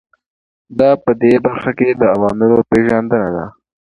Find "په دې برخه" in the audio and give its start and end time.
1.03-1.71